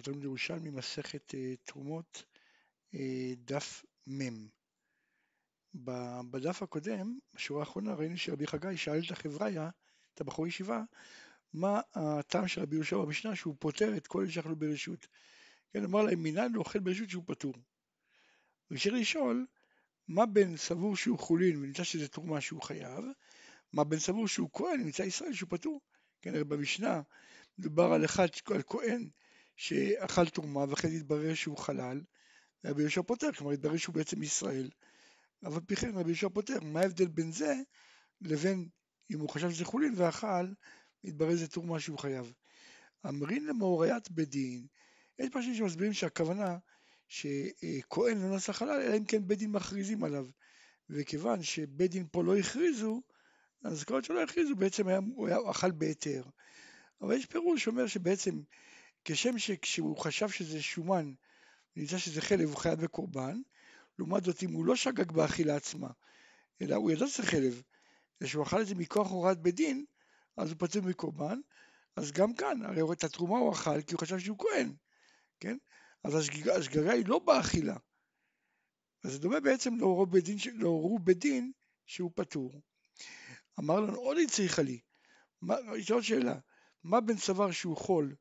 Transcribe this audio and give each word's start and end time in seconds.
אנחנו 0.00 0.12
תלמיד 0.12 0.24
ירושלמי, 0.24 0.70
מסכת 0.70 1.34
אה, 1.34 1.54
תרומות, 1.64 2.24
אה, 2.94 3.32
דף 3.36 3.84
מ'. 4.06 4.48
בדף 6.30 6.62
הקודם, 6.62 7.18
בשורה 7.34 7.60
האחרונה, 7.60 7.94
ראינו 7.94 8.18
שרבי 8.18 8.46
חגי 8.46 8.76
שאל 8.76 9.00
את 9.06 9.10
החבריה, 9.10 9.70
את 10.14 10.20
הבחור 10.20 10.46
ישיבה, 10.46 10.82
מה 11.52 11.80
הטעם 11.94 12.48
של 12.48 12.60
רבי 12.60 12.76
יהושע 12.76 12.96
במשנה 12.96 13.36
שהוא 13.36 13.56
פוטר 13.58 13.96
את 13.96 14.06
כל 14.06 14.28
שאכלו 14.28 14.56
ברשות. 14.56 15.06
כן, 15.72 15.84
אמר 15.84 16.02
להם, 16.02 16.22
מנין 16.22 16.56
אוכל 16.56 16.78
ברשות 16.78 17.10
שהוא 17.10 17.24
פטור. 17.26 17.54
ושאר 18.70 18.92
לשאול, 18.92 19.46
מה 20.08 20.26
בין 20.26 20.56
סבור 20.56 20.96
שהוא 20.96 21.18
חולין 21.18 21.56
ונמצא 21.56 21.84
שזה 21.84 22.08
תרומה 22.08 22.40
שהוא 22.40 22.62
חייב, 22.62 23.04
מה 23.72 23.84
בין 23.84 23.98
סבור 23.98 24.28
שהוא 24.28 24.50
כהן 24.52 24.80
ונמצא 24.80 25.02
ישראל 25.02 25.32
שהוא 25.32 25.50
פטור. 25.50 25.80
כן, 26.22 26.34
הרי 26.34 26.44
במשנה 26.44 27.02
מדובר 27.58 27.92
על 27.92 28.04
אחד, 28.04 28.28
על 28.54 28.62
כהן 28.62 29.08
שאכל 29.60 30.28
תרומה 30.28 30.64
ואחרי 30.68 30.90
זה 30.90 30.96
התברר 30.96 31.34
שהוא 31.34 31.56
חלל, 31.56 32.00
רבי 32.64 32.82
יהושע 32.82 33.02
פותר, 33.02 33.32
כלומר 33.32 33.52
התברר 33.52 33.76
שהוא 33.76 33.94
בעצם 33.94 34.22
ישראל, 34.22 34.70
אבל 35.44 35.60
פי 35.60 35.76
כן 35.76 35.94
רבי 35.94 36.10
יהושע 36.10 36.28
פותר, 36.28 36.60
מה 36.60 36.80
ההבדל 36.80 37.06
בין 37.06 37.32
זה 37.32 37.54
לבין 38.20 38.68
אם 39.10 39.20
הוא 39.20 39.28
חשב 39.28 39.50
שזה 39.50 39.64
חולין 39.64 39.92
ואכל, 39.96 40.46
התברר 41.04 41.30
שזה 41.30 41.48
תרומה 41.48 41.80
שהוא 41.80 41.98
חייב. 41.98 42.32
אמרין 43.08 43.46
למאוריית 43.46 44.10
בית 44.10 44.28
דין, 44.28 44.66
יש 45.18 45.28
פרשים 45.32 45.54
שמסבירים 45.54 45.92
שהכוונה 45.92 46.58
שכהן 47.08 48.22
לא 48.22 48.36
נשא 48.36 48.52
חלל, 48.52 48.80
אלא 48.80 48.96
אם 48.96 49.04
כן 49.04 49.26
בית 49.26 49.38
דין 49.38 49.50
מכריזים 49.50 50.04
עליו. 50.04 50.26
וכיוון 50.90 51.42
שבית 51.42 51.90
דין 51.90 52.06
פה 52.12 52.24
לא 52.24 52.36
הכריזו, 52.36 53.02
אז 53.64 53.84
כל 53.84 53.94
עוד 53.94 54.04
שלא 54.04 54.22
הכריזו 54.22 54.56
בעצם 54.56 54.88
היה, 54.88 55.00
הוא 55.14 55.28
היה 55.28 55.38
אכל 55.50 55.70
בהיתר. 55.70 56.22
אבל 57.00 57.14
יש 57.14 57.26
פירוש 57.26 57.64
שאומר 57.64 57.86
שבעצם 57.86 58.40
כשם 59.04 59.38
שכשהוא 59.38 59.98
חשב 59.98 60.28
שזה 60.28 60.62
שומן, 60.62 61.12
נמצא 61.76 61.98
שזה 61.98 62.20
חלב, 62.20 62.48
הוא 62.48 62.56
חייב 62.56 62.80
בקורבן, 62.80 63.40
לעומת 63.98 64.24
זאת 64.24 64.42
אם 64.42 64.52
הוא 64.52 64.64
לא 64.64 64.76
שגג 64.76 65.12
באכילה 65.12 65.56
עצמה, 65.56 65.88
אלא 66.62 66.74
הוא 66.74 66.90
ידע 66.90 67.06
שזה 67.06 67.22
חלב, 67.22 67.62
אלא 68.22 68.28
שהוא 68.28 68.42
אכל 68.42 68.60
את 68.60 68.66
זה 68.66 68.74
מכוח 68.74 69.10
הוראת 69.10 69.38
בית 69.38 69.54
דין, 69.54 69.84
אז 70.36 70.50
הוא 70.50 70.56
פצוע 70.58 70.82
מקורבן, 70.82 71.40
אז 71.96 72.12
גם 72.12 72.34
כאן, 72.34 72.62
הרי 72.62 72.82
את 72.92 73.04
התרומה 73.04 73.38
הוא 73.38 73.52
אכל 73.52 73.82
כי 73.82 73.94
הוא 73.94 74.00
חשב 74.00 74.18
שהוא 74.18 74.38
כהן, 74.38 74.74
כן? 75.40 75.56
אז 76.04 76.14
השגגה, 76.14 76.56
השגגה 76.56 76.92
היא 76.92 77.06
לא 77.06 77.18
באכילה. 77.18 77.76
אז 79.04 79.12
זה 79.12 79.18
דומה 79.18 79.40
בעצם 79.40 79.76
להורו 79.76 80.06
בית 80.06 80.24
דין, 80.24 80.36
להורו 80.54 80.98
בית 80.98 81.18
דין 81.18 81.52
שהוא 81.86 82.10
פטור. 82.14 82.60
אמר 83.58 83.80
לנו 83.80 83.98
עוד 83.98 84.16
הצריכה 84.24 84.62
לי, 84.62 84.80
יש 85.76 85.90
עוד 85.90 86.02
שאלה, 86.02 86.38
מה 86.84 87.00
בין 87.00 87.16
סבר 87.16 87.50
שהוא 87.50 87.76
חול 87.76 88.14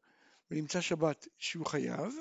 ונמצא 0.52 0.82
שבת 0.82 1.28
שהוא 1.38 1.66
חייב, 1.66 2.14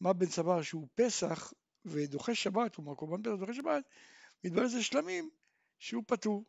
מה 0.00 0.12
בין 0.12 0.28
סבר 0.28 0.62
שהוא 0.62 0.88
פסח 0.94 1.52
ודוחה 1.84 2.34
שבת, 2.34 2.74
כלומר 2.74 2.94
קורבן 2.94 3.22
פסח 3.22 3.32
ודוחה 3.32 3.54
שבת, 3.54 3.84
מתברר 4.44 4.68
שזה 4.68 4.82
שלמים 4.82 5.30
שהוא 5.78 6.02
פטור. 6.06 6.44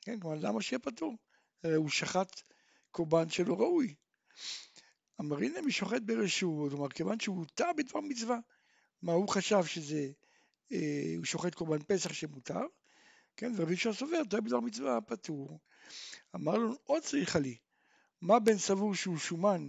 כן, 0.00 0.20
כלומר 0.20 0.36
למה 0.40 0.62
שיהיה 0.62 0.78
פטור? 0.78 1.14
הרי 1.64 1.74
הוא 1.74 1.88
שחט 1.88 2.40
קורבן 2.90 3.28
שלא 3.28 3.54
ראוי. 3.54 3.94
אמר 5.20 5.38
הנה 5.38 5.60
מי 5.60 5.72
שוחט 5.72 6.02
ברשות, 6.02 6.70
כלומר 6.70 6.88
כיוון 6.88 7.20
שהוא 7.20 7.46
טעה 7.54 7.72
בדבר 7.72 8.00
מצווה, 8.00 8.38
מה 9.02 9.12
הוא 9.12 9.28
חשב 9.28 9.64
שזה, 9.64 10.10
אה, 10.72 11.14
הוא 11.16 11.24
שוחט 11.24 11.54
קורבן 11.54 11.82
פסח 11.82 12.12
שמותר, 12.12 12.60
כן, 13.36 13.52
ורבי 13.56 13.74
ישוע 13.74 13.92
סובר, 13.92 14.24
טועה 14.30 14.42
בדבר 14.42 14.60
מצווה 14.60 15.00
פטור. 15.00 15.58
אמר 16.34 16.58
לנו 16.58 16.76
עוד 16.84 17.02
צריכה 17.02 17.38
לי, 17.38 17.56
מה 18.20 18.40
בין 18.40 18.58
סבור 18.58 18.94
שהוא 18.94 19.18
שומן 19.18 19.68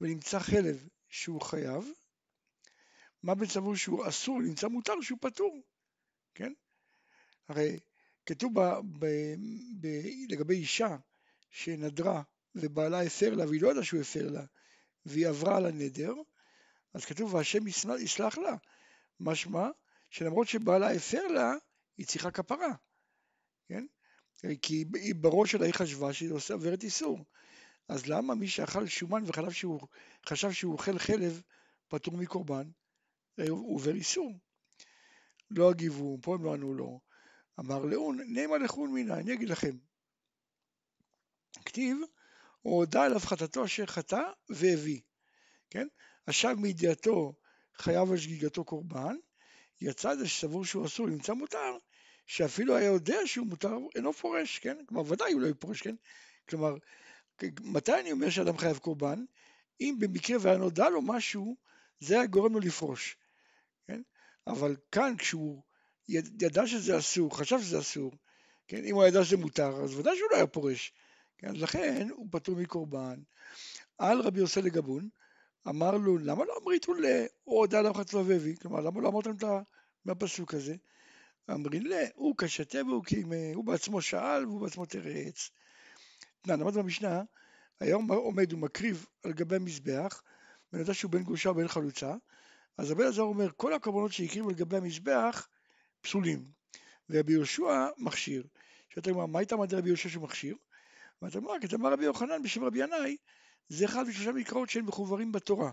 ונמצא 0.00 0.38
חלב 0.38 0.88
שהוא 1.08 1.40
חייב, 1.40 1.84
מה 3.22 3.34
סבור 3.48 3.76
שהוא 3.76 4.08
אסור 4.08 4.36
ונמצא 4.36 4.68
מותר 4.68 5.00
שהוא 5.00 5.18
פטור, 5.20 5.60
כן? 6.34 6.52
הרי 7.48 7.80
כתוב 8.26 8.60
ב, 8.60 8.60
ב, 8.98 9.06
ב, 9.80 9.86
לגבי 10.28 10.54
אישה 10.54 10.96
שנדרה 11.50 12.22
ובעלה 12.54 13.02
הפר 13.02 13.34
לה 13.34 13.46
והיא 13.46 13.62
לא 13.62 13.70
ידעה 13.70 13.84
שהוא 13.84 14.00
הפר 14.00 14.28
לה 14.28 14.44
והיא 15.06 15.28
עברה 15.28 15.56
על 15.56 15.66
הנדר, 15.66 16.14
אז 16.94 17.04
כתוב 17.04 17.34
והשם 17.34 17.66
יסלח 18.00 18.38
לה, 18.38 18.56
משמע 19.20 19.68
שלמרות 20.10 20.48
שבעלה 20.48 20.92
הפר 20.92 21.26
לה, 21.26 21.52
היא 21.96 22.06
צריכה 22.06 22.30
כפרה, 22.30 22.74
כן? 23.68 23.86
כי 24.62 24.84
היא 24.94 25.14
בראש 25.14 25.52
שלה 25.52 25.66
היא 25.66 25.74
חשבה 25.74 26.12
שהיא 26.12 26.32
עוברת 26.52 26.82
איסור. 26.82 27.24
אז 27.90 28.06
למה 28.06 28.34
מי 28.34 28.48
שאכל 28.48 28.86
שומן 28.86 29.22
וחלב 29.26 29.52
שהוא 29.52 29.80
חשב 30.26 30.52
שהוא 30.52 30.72
אוכל 30.72 30.98
חלב 30.98 31.42
פטור 31.88 32.16
מקורבן, 32.16 32.70
הוא 33.48 33.74
עובר 33.74 33.94
איסור. 33.94 34.38
לא 35.50 35.70
הגיבו, 35.70 36.18
פה 36.22 36.34
הם 36.34 36.44
לא 36.44 36.54
ענו 36.54 36.74
לו. 36.74 37.00
אמר 37.60 37.84
לאון, 37.84 38.18
נעמה 38.26 38.58
לכון 38.58 38.92
מינה, 38.92 39.14
אני 39.14 39.32
אגיד 39.34 39.48
לכם. 39.48 39.76
כתיב, 41.64 41.96
הוא 42.62 42.76
הודה 42.76 43.04
על 43.04 43.16
הפחתתו 43.16 43.64
אשר 43.64 43.86
חטא 43.86 44.22
והביא, 44.48 45.00
כן? 45.70 45.86
עכשיו 46.26 46.56
מידיעתו 46.56 47.34
חייב 47.76 48.10
על 48.10 48.16
שגיגתו 48.16 48.64
קורבן, 48.64 49.16
יצא 49.80 50.16
זה 50.16 50.28
שסבור 50.28 50.64
שהוא 50.64 50.86
אסור, 50.86 51.06
נמצא 51.06 51.32
מותר, 51.32 51.76
שאפילו 52.26 52.76
היה 52.76 52.86
יודע 52.86 53.18
שהוא 53.26 53.46
מותר, 53.46 53.76
אינו 53.94 54.12
פורש, 54.12 54.58
כן? 54.58 54.84
כלומר, 54.86 55.12
ודאי 55.12 55.32
הוא 55.32 55.40
לא 55.40 55.46
יפורש, 55.46 55.82
כן? 55.82 55.94
כלומר, 56.48 56.74
מתי 57.60 58.00
אני 58.00 58.12
אומר 58.12 58.30
שאדם 58.30 58.58
חייב 58.58 58.78
קורבן? 58.78 59.24
אם 59.80 59.96
במקרה 59.98 60.36
והיה 60.40 60.58
נודע 60.58 60.88
לו 60.88 61.02
משהו, 61.02 61.56
זה 62.00 62.14
היה 62.14 62.26
גורם 62.26 62.52
לו 62.52 62.60
לפרוש, 62.60 63.16
כן? 63.86 64.02
אבל 64.46 64.76
כאן 64.92 65.14
כשהוא 65.18 65.62
ידע 66.08 66.66
שזה 66.66 66.98
אסור, 66.98 67.38
חשב 67.38 67.60
שזה 67.60 67.78
אסור, 67.78 68.12
כן? 68.68 68.84
אם 68.84 68.94
הוא 68.94 69.04
ידע 69.04 69.24
שזה 69.24 69.36
מותר, 69.36 69.82
אז 69.82 69.98
ודאי 69.98 70.16
שהוא 70.16 70.30
לא 70.30 70.36
היה 70.36 70.46
פורש, 70.46 70.92
כן? 71.38 71.48
אז 71.48 71.62
לכן 71.62 72.08
הוא 72.10 72.26
פטור 72.30 72.56
מקורבן. 72.56 73.20
על 73.98 74.20
רבי 74.20 74.40
יוסי 74.40 74.62
לגבון, 74.62 75.08
אמר 75.68 75.90
לו, 75.96 76.18
למה 76.18 76.44
לא 76.44 76.54
אמריתו 76.62 76.94
לאו 76.94 77.26
הודה 77.44 77.78
עליו 77.78 77.94
חצלו 77.94 78.26
והביא? 78.26 78.56
כלומר, 78.56 78.80
למה 78.80 79.00
לא 79.00 79.08
אמרתם 79.08 79.30
את 79.30 79.44
מהפסוק 80.04 80.54
הזה? 80.54 80.74
אמרין 81.50 81.86
לה, 81.86 82.04
הוא 82.14 82.34
קשתה 82.36 82.78
והוא 82.86 83.04
קימה, 83.04 83.36
הוא 83.54 83.64
בעצמו 83.64 84.02
שאל 84.02 84.46
והוא 84.46 84.60
בעצמו 84.60 84.86
תרץ. 84.86 85.50
למד 86.46 86.74
במשנה, 86.74 87.22
היום 87.80 88.12
עומד 88.12 88.52
ומקריב 88.52 89.06
על 89.22 89.32
גבי 89.32 89.56
המזבח, 89.56 90.22
ונדע 90.72 90.94
שהוא 90.94 91.10
בן 91.10 91.22
גרושה 91.22 91.50
ובן 91.50 91.68
חלוצה, 91.68 92.14
אז 92.78 92.90
רבי 92.90 93.02
אלעזר 93.02 93.22
אומר, 93.22 93.48
כל 93.56 93.72
הקורבנות 93.72 94.12
שהקריבו 94.12 94.48
על 94.48 94.54
גבי 94.54 94.76
המזבח 94.76 95.48
פסולים, 96.00 96.44
ורבי 97.10 97.32
יהושע 97.32 97.88
מכשיר. 97.98 98.42
שאתה 98.88 99.10
אומר, 99.10 99.26
מה 99.26 99.38
הייתה 99.38 99.56
מדי 99.56 99.76
רבי 99.76 99.88
יהושע 99.88 100.08
שמכשיר? 100.08 100.56
ואתה 101.22 101.38
אומר, 101.38 101.52
כי 101.60 101.76
אמר 101.76 101.92
רבי 101.92 102.04
יוחנן 102.04 102.42
בשם 102.42 102.64
רבי 102.64 102.78
ינאי, 102.78 103.16
זה 103.68 103.84
אחד 103.84 104.08
משלושה 104.08 104.32
מקראות 104.32 104.70
שהם 104.70 104.86
מחוברים 104.86 105.32
בתורה. 105.32 105.70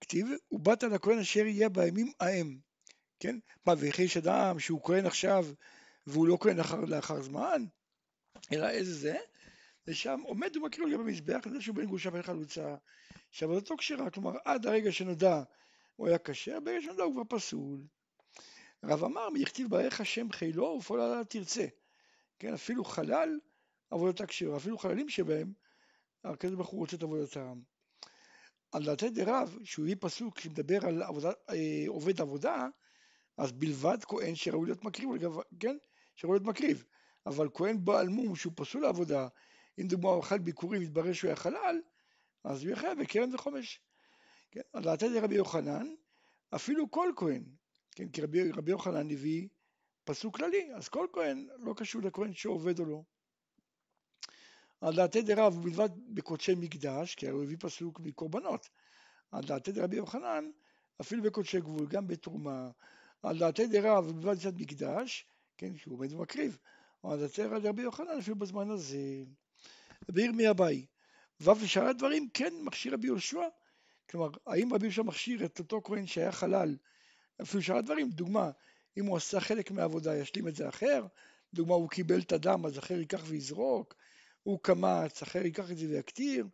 כתיב, 0.00 0.26
ובאת 0.52 0.82
לכהן 0.82 1.18
אשר 1.18 1.46
יהיה 1.46 1.68
בימים 1.68 2.12
ההם. 2.20 2.58
כן? 3.20 3.38
מה, 3.66 3.74
וכי 3.78 4.02
יש 4.02 4.16
אדם 4.16 4.58
שהוא 4.58 4.80
כהן 4.84 5.06
עכשיו 5.06 5.46
והוא 6.06 6.26
לא 6.26 6.38
כהן 6.40 6.56
לאחר, 6.56 6.80
לאחר 6.80 7.22
זמן? 7.22 7.64
אלא 8.52 8.70
איזה 8.70 8.94
זה? 8.94 9.16
ושם 9.86 10.20
עומד 10.24 10.56
ומקריב 10.56 10.92
גם 10.92 10.98
במזבח, 10.98 11.48
זה 11.48 11.60
שהוא 11.60 11.76
בן 11.76 11.86
גרושה 11.86 12.10
בן 12.10 12.22
חלוצה, 12.22 12.76
שעבודתו 13.30 13.76
כשרה, 13.76 14.10
כלומר 14.10 14.32
עד 14.44 14.66
הרגע 14.66 14.92
שנודע 14.92 15.42
הוא 15.96 16.08
היה 16.08 16.18
כשר, 16.18 16.60
ברגע 16.60 16.82
שנודע 16.82 17.02
הוא 17.02 17.12
כבר 17.14 17.22
פסול. 17.28 17.80
רב 18.84 19.04
אמר, 19.04 19.28
יכתיב 19.36 19.70
ברך 19.70 20.00
השם 20.00 20.32
חילו 20.32 20.64
ופעולה 20.64 21.24
תרצה. 21.28 21.66
כן, 22.38 22.54
אפילו 22.54 22.84
חלל 22.84 23.38
עבודתה 23.90 24.26
כשרה, 24.26 24.56
אפילו 24.56 24.78
חללים 24.78 25.08
שבהם, 25.08 25.52
הקדוש 26.24 26.54
ברוך 26.54 26.68
הוא 26.68 26.80
רוצה 26.80 26.96
את 26.96 27.02
עבודתם. 27.02 27.60
על 28.72 28.84
דעתי 28.84 29.10
דרב, 29.10 29.58
שהוא 29.64 29.86
יהיה 29.86 29.96
פסוק 29.96 30.38
שמדבר 30.38 30.86
על 30.86 31.02
עבודה, 31.02 31.30
אה, 31.50 31.84
עובד 31.86 32.20
עבודה, 32.20 32.66
אז 33.36 33.52
בלבד 33.52 33.98
כהן 34.04 34.34
שראוי 34.34 34.66
להיות 34.66 34.84
מקריב, 34.84 35.10
כן? 35.60 35.76
שראוי 36.16 36.38
להיות 36.38 36.48
מקריב. 36.48 36.84
אבל 37.26 37.48
כהן 37.54 37.84
בעל 37.84 38.08
מום 38.08 38.36
שהוא 38.36 38.52
פסול 38.56 38.82
לעבודה, 38.82 39.28
אם 39.78 39.86
דוגמה 39.86 40.08
הוא 40.08 40.20
אכל 40.20 40.38
ביקורים 40.38 40.82
והתברר 40.82 41.12
שהוא 41.12 41.28
היה 41.28 41.36
חלל, 41.36 41.80
אז 42.44 42.62
הוא 42.62 42.72
יחייב 42.72 43.00
בקרן 43.00 43.34
וחומש. 43.34 43.80
כן? 44.50 44.60
על 44.72 44.82
דעתי 44.82 45.18
רבי 45.18 45.34
יוחנן, 45.34 45.94
אפילו 46.54 46.90
כל 46.90 47.12
כהן, 47.16 47.44
כן? 47.92 48.08
כי 48.08 48.22
רבי, 48.22 48.50
רבי 48.50 48.70
יוחנן 48.70 49.10
הביא 49.10 49.48
פסוק 50.04 50.36
כללי, 50.36 50.74
אז 50.74 50.88
כל 50.88 51.06
כהן 51.12 51.48
לא 51.58 51.74
קשור 51.76 52.02
לכהן 52.02 52.32
שעובד 52.32 52.80
או 52.80 52.84
לא. 52.84 53.02
על 54.80 54.96
דעתי 54.96 55.22
דרב 55.22 55.62
בלבד 55.62 55.88
בקודשי 56.14 56.54
מקדש, 56.54 57.14
כי 57.14 57.28
הוא 57.28 57.42
הביא 57.42 57.56
פסוק 57.60 58.00
מקורבנות. 58.00 58.68
על 59.30 59.44
דעתי 59.44 59.72
דרבי 59.72 59.96
יוחנן, 59.96 60.50
אפילו 61.00 61.22
בקודשי 61.22 61.60
גבול, 61.60 61.86
גם 61.86 62.06
בתרומה. 62.06 62.70
על 63.22 63.38
דעתי 63.38 63.66
דרב 63.66 64.10
בלבד 64.10 64.36
בצד 64.36 64.60
מקדש, 64.60 65.26
כן, 65.56 65.76
שהוא 65.76 65.94
עומד 65.94 66.12
ומקריב. 66.12 66.58
על 67.02 67.20
דעתי 67.20 67.42
רבי 67.42 67.82
יוחנן 67.82 68.18
אפילו 68.18 68.36
בזמן 68.36 68.70
הזה. 68.70 69.24
בעיר 70.08 70.32
מי 70.32 70.46
הבאי. 70.46 70.86
ו' 71.40 71.50
ושאר 71.60 71.88
הדברים 71.88 72.28
כן 72.34 72.52
מכשיר 72.62 72.94
רבי 72.94 73.06
יהושע, 73.06 73.48
כלומר, 74.10 74.28
האם 74.46 74.74
רבי 74.74 74.86
יהושע 74.86 75.02
מכשיר 75.02 75.44
את 75.44 75.58
אותו 75.58 75.80
כהן 75.84 76.06
שהיה 76.06 76.32
חלל, 76.32 76.76
אפילו 77.42 77.62
שאר 77.62 77.76
הדברים, 77.76 78.10
דוגמה, 78.10 78.50
אם 78.96 79.06
הוא 79.06 79.16
עשה 79.16 79.40
חלק 79.40 79.70
מהעבודה, 79.70 80.16
ישלים 80.16 80.48
את 80.48 80.54
זה 80.54 80.68
אחר, 80.68 81.06
דוגמה, 81.54 81.74
הוא 81.74 81.88
קיבל 81.88 82.20
את 82.20 82.32
הדם, 82.32 82.66
אז 82.66 82.78
אחר 82.78 82.94
ייקח 82.94 83.22
ויזרוק, 83.24 83.94
הוא 84.42 84.58
קמץ, 84.62 85.22
אחר 85.22 85.44
ייקח 85.44 85.70
את 85.70 85.78
זה 85.78 85.86
ויקטיר, 85.88 86.46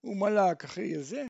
הוא 0.00 0.16
מלאק, 0.16 0.64
אחר 0.64 0.80
יהיה 0.80 1.02
זה, 1.02 1.26